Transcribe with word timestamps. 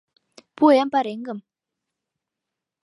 Пуэм 0.55 0.87
пареҥгым! 0.93 1.39